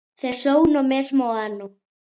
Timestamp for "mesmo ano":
0.93-1.65